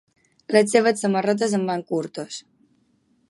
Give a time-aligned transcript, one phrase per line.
[0.55, 2.43] Les seves samarretes em van curtes.